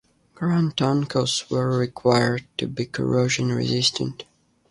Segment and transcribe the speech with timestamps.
[0.33, 4.23] Ground anchors were required to be corrosion resistant.